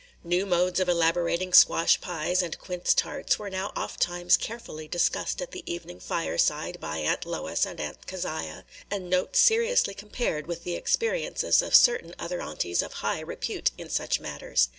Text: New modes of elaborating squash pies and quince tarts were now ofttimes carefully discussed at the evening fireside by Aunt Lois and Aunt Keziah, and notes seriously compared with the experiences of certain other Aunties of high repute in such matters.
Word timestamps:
New 0.23 0.47
modes 0.47 0.79
of 0.79 0.89
elaborating 0.89 1.53
squash 1.53 2.01
pies 2.01 2.41
and 2.41 2.57
quince 2.57 2.91
tarts 2.95 3.37
were 3.37 3.51
now 3.51 3.71
ofttimes 3.75 4.35
carefully 4.35 4.87
discussed 4.87 5.43
at 5.43 5.51
the 5.51 5.61
evening 5.71 5.99
fireside 5.99 6.79
by 6.79 6.97
Aunt 6.97 7.23
Lois 7.23 7.67
and 7.67 7.79
Aunt 7.79 8.07
Keziah, 8.07 8.65
and 8.89 9.11
notes 9.11 9.39
seriously 9.39 9.93
compared 9.93 10.47
with 10.47 10.63
the 10.63 10.73
experiences 10.73 11.61
of 11.61 11.75
certain 11.75 12.15
other 12.17 12.41
Aunties 12.41 12.81
of 12.81 12.93
high 13.05 13.19
repute 13.19 13.69
in 13.77 13.91
such 13.91 14.19
matters. 14.19 14.69